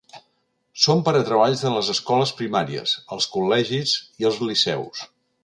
[0.85, 5.07] Són per a treballs de les escoles primàries, els col·legis i els liceus.